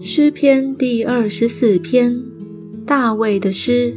[0.00, 2.22] 诗篇第二十四篇，
[2.86, 3.96] 大卫的诗。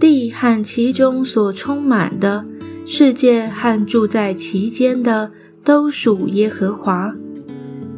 [0.00, 2.44] 地和其中所充满的，
[2.84, 5.30] 世界和住在其间的，
[5.62, 7.14] 都属耶和华。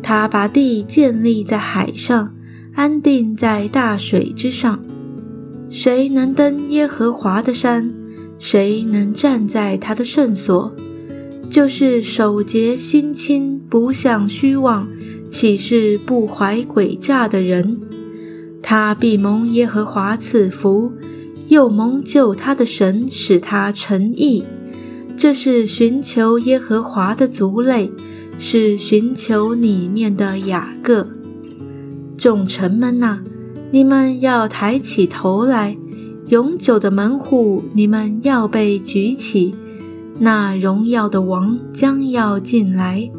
[0.03, 2.35] 他把地建立在海上，
[2.75, 4.79] 安定在大水之上。
[5.71, 7.91] 谁能登耶和华的山？
[8.39, 10.75] 谁能站在他的圣所？
[11.51, 14.89] 就是守节心清、不向虚妄。
[15.31, 17.81] 岂是不怀诡诈的人？
[18.63, 20.93] 他必蒙耶和华赐福，
[21.49, 24.45] 又蒙救他的神使他成义。
[25.17, 27.91] 这是寻求耶和华的族类，
[28.39, 31.09] 是寻求里面的雅各。
[32.17, 33.21] 众臣们呐，
[33.71, 35.77] 你们要抬起头来；
[36.29, 39.55] 永久的门户，你们要被举起。
[40.21, 43.11] 那荣耀的王将要进来。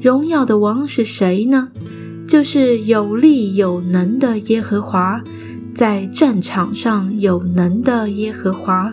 [0.00, 1.70] 荣耀的王是谁呢？
[2.28, 5.22] 就是有力有能的耶和华，
[5.74, 8.92] 在战场上有能的耶和华。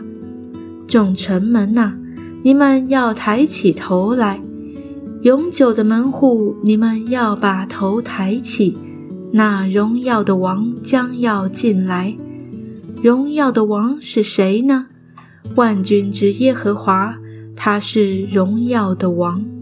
[0.87, 1.95] 众臣们呐，
[2.43, 4.39] 你们要抬起头来；
[5.23, 8.77] 永久的门户，你们要把头抬起。
[9.33, 12.15] 那荣耀的王将要进来。
[13.03, 14.87] 荣耀的王是谁呢？
[15.55, 17.17] 万军之耶和华，
[17.55, 19.54] 他是荣耀的王。